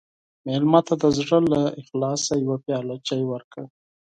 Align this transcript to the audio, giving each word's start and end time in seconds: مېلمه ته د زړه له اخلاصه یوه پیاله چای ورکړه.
مېلمه 0.45 0.79
ته 0.87 0.93
د 1.01 1.03
زړه 1.17 1.37
له 1.51 1.61
اخلاصه 1.81 2.33
یوه 2.43 2.57
پیاله 2.65 2.95
چای 3.07 3.23
ورکړه. 3.27 3.65